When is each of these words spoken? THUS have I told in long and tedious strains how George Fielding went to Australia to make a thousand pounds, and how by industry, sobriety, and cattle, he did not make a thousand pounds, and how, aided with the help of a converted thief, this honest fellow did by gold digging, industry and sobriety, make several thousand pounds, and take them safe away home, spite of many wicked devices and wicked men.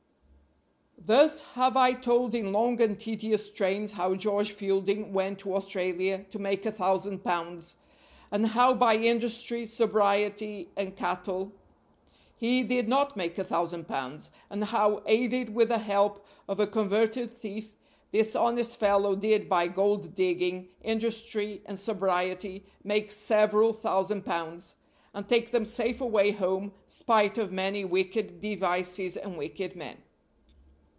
THUS 1.03 1.41
have 1.55 1.75
I 1.75 1.93
told 1.93 2.35
in 2.35 2.53
long 2.53 2.79
and 2.79 2.97
tedious 2.97 3.47
strains 3.47 3.93
how 3.93 4.13
George 4.13 4.51
Fielding 4.51 5.13
went 5.13 5.39
to 5.39 5.55
Australia 5.55 6.25
to 6.29 6.37
make 6.37 6.63
a 6.63 6.71
thousand 6.71 7.23
pounds, 7.23 7.77
and 8.29 8.45
how 8.45 8.75
by 8.75 8.97
industry, 8.97 9.65
sobriety, 9.65 10.69
and 10.77 10.95
cattle, 10.95 11.53
he 12.37 12.61
did 12.61 12.87
not 12.87 13.17
make 13.17 13.39
a 13.39 13.43
thousand 13.43 13.87
pounds, 13.87 14.29
and 14.47 14.65
how, 14.65 15.01
aided 15.07 15.55
with 15.55 15.69
the 15.69 15.79
help 15.79 16.23
of 16.47 16.59
a 16.59 16.67
converted 16.67 17.31
thief, 17.31 17.75
this 18.11 18.35
honest 18.35 18.79
fellow 18.79 19.15
did 19.15 19.49
by 19.49 19.67
gold 19.67 20.13
digging, 20.13 20.69
industry 20.83 21.63
and 21.65 21.79
sobriety, 21.79 22.63
make 22.83 23.11
several 23.11 23.73
thousand 23.73 24.23
pounds, 24.23 24.75
and 25.15 25.27
take 25.27 25.49
them 25.49 25.65
safe 25.65 25.99
away 25.99 26.29
home, 26.29 26.73
spite 26.85 27.39
of 27.39 27.51
many 27.51 27.83
wicked 27.83 28.39
devices 28.39 29.17
and 29.17 29.35
wicked 29.39 29.75
men. 29.75 29.97